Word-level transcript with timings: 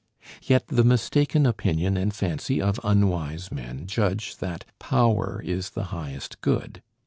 Yet 0.41 0.65
the 0.65 0.83
mistaken 0.83 1.45
opinion 1.45 1.95
and 1.95 2.11
fancy 2.11 2.59
of 2.59 2.79
unwise 2.83 3.51
men 3.51 3.85
judge 3.85 4.37
that 4.37 4.65
power 4.79 5.39
is 5.45 5.69
the 5.69 5.83
highest 5.93 6.41
good. 6.41 6.81